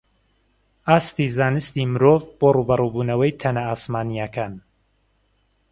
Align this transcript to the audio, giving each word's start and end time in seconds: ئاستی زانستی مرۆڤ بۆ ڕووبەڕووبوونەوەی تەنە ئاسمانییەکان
ئاستی 0.87 1.25
زانستی 1.37 1.83
مرۆڤ 1.93 2.19
بۆ 2.39 2.47
ڕووبەڕووبوونەوەی 2.55 3.37
تەنە 3.41 3.61
ئاسمانییەکان 3.67 4.53